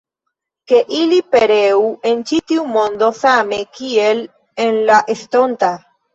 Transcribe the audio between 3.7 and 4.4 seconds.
kiel